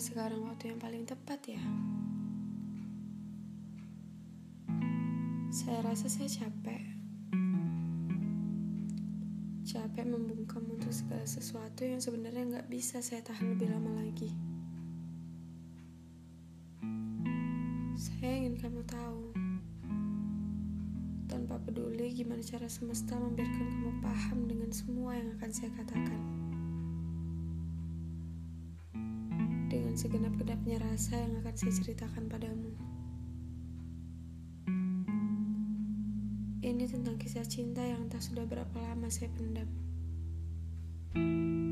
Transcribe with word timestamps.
sekarang 0.00 0.48
waktu 0.48 0.72
yang 0.72 0.80
paling 0.80 1.04
tepat 1.04 1.40
ya? 1.52 1.60
Saya 5.52 5.84
rasa 5.84 6.08
saya 6.08 6.24
capek. 6.28 6.84
Capek 9.68 10.04
membungkam 10.08 10.64
untuk 10.72 10.88
segala 10.94 11.28
sesuatu 11.28 11.84
yang 11.84 12.00
sebenarnya 12.00 12.44
nggak 12.56 12.68
bisa 12.72 13.04
saya 13.04 13.20
tahan 13.20 13.56
lebih 13.56 13.68
lama 13.68 14.00
lagi. 14.00 14.32
Saya 18.00 18.46
ingin 18.46 18.56
kamu 18.56 18.80
tahu, 18.88 19.22
tanpa 21.28 21.60
peduli 21.60 22.16
gimana 22.16 22.40
cara 22.40 22.70
semesta 22.70 23.18
membiarkan 23.20 23.66
kamu 23.68 23.92
paham 24.00 24.38
dengan 24.48 24.70
semua 24.72 25.20
yang 25.20 25.34
akan 25.40 25.50
saya 25.52 25.68
katakan. 25.76 26.45
Dengan 29.96 30.28
segenap-genapnya 30.28 30.76
rasa 30.92 31.16
yang 31.16 31.40
akan 31.40 31.56
saya 31.56 31.72
ceritakan 31.72 32.28
padamu. 32.28 32.68
Ini 36.60 36.84
tentang 36.84 37.16
kisah 37.16 37.48
cinta 37.48 37.80
yang 37.80 38.04
entah 38.04 38.20
sudah 38.20 38.44
berapa 38.44 38.76
lama 38.76 39.08
saya 39.08 39.32
pendam. 39.32 39.64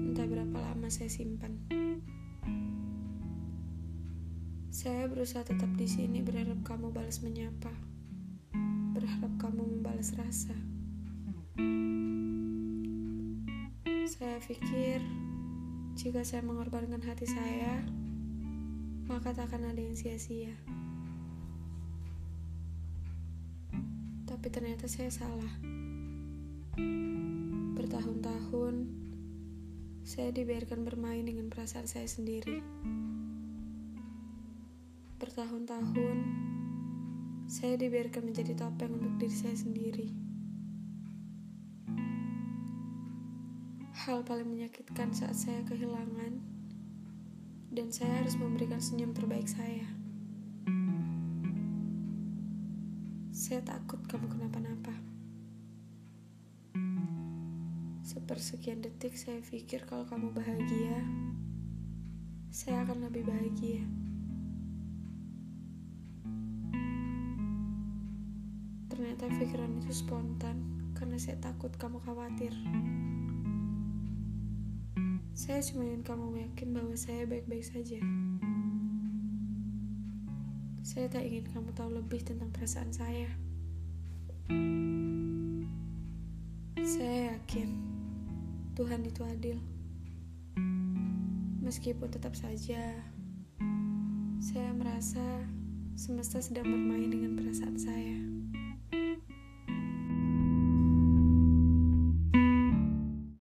Entah 0.08 0.24
berapa 0.24 0.56
lama 0.56 0.88
saya 0.88 1.12
simpan. 1.12 1.68
Saya 4.72 5.04
berusaha 5.04 5.44
tetap 5.44 5.68
di 5.76 5.84
sini 5.84 6.24
berharap 6.24 6.64
kamu 6.64 6.96
balas 6.96 7.20
menyapa. 7.20 7.76
Berharap 8.96 9.36
kamu 9.36 9.68
membalas 9.68 10.16
rasa. 10.16 10.56
Saya 14.08 14.40
pikir 14.48 15.04
jika 15.92 16.24
saya 16.24 16.40
mengorbankan 16.40 17.04
hati 17.04 17.28
saya, 17.28 17.84
maka 19.04 19.36
tak 19.36 19.52
akan 19.52 19.72
ada 19.72 19.80
yang 19.80 19.96
sia-sia. 19.96 20.56
Tapi 24.24 24.46
ternyata 24.48 24.88
saya 24.88 25.12
salah. 25.12 25.54
Bertahun-tahun, 27.76 28.74
saya 30.04 30.32
dibiarkan 30.32 30.84
bermain 30.84 31.24
dengan 31.24 31.48
perasaan 31.48 31.88
saya 31.88 32.08
sendiri. 32.08 32.60
Bertahun-tahun, 35.20 36.16
saya 37.44 37.76
dibiarkan 37.76 38.32
menjadi 38.32 38.56
topeng 38.56 38.96
untuk 38.96 39.16
diri 39.20 39.36
saya 39.36 39.56
sendiri. 39.56 40.08
Hal 44.04 44.24
paling 44.28 44.48
menyakitkan 44.48 45.16
saat 45.16 45.36
saya 45.36 45.64
kehilangan, 45.64 46.40
dan 47.74 47.90
saya 47.90 48.22
harus 48.22 48.38
memberikan 48.38 48.78
senyum 48.78 49.10
terbaik 49.10 49.50
saya. 49.50 49.82
Saya 53.34 53.66
takut 53.66 53.98
kamu 54.06 54.30
kenapa-napa. 54.30 54.94
Sepersekian 58.06 58.78
detik 58.78 59.18
saya 59.18 59.42
pikir 59.42 59.82
kalau 59.90 60.06
kamu 60.06 60.30
bahagia, 60.30 61.02
saya 62.54 62.86
akan 62.86 63.10
lebih 63.10 63.26
bahagia. 63.26 63.82
Ternyata 68.86 69.26
pikiran 69.34 69.82
itu 69.82 69.90
spontan 69.90 70.62
karena 70.94 71.18
saya 71.18 71.42
takut 71.42 71.74
kamu 71.74 71.98
khawatir. 72.06 72.54
Saya 75.34 75.58
cuma 75.62 75.84
ingin 75.84 76.02
kamu 76.06 76.46
yakin 76.46 76.68
bahwa 76.72 76.94
saya 76.94 77.26
baik-baik 77.26 77.66
saja. 77.66 77.98
Saya 80.84 81.06
tak 81.10 81.26
ingin 81.26 81.48
kamu 81.50 81.70
tahu 81.74 81.90
lebih 81.96 82.22
tentang 82.22 82.52
perasaan 82.54 82.92
saya. 82.94 83.28
Saya 86.84 87.34
yakin 87.34 87.68
Tuhan 88.76 89.02
itu 89.02 89.22
adil. 89.24 89.58
Meskipun 91.64 92.12
tetap 92.12 92.36
saja 92.36 92.94
saya 94.44 94.70
merasa 94.76 95.24
semesta 95.96 96.38
sedang 96.44 96.68
bermain 96.68 97.08
dengan 97.08 97.32
perasaan 97.32 97.80
saya. 97.80 98.18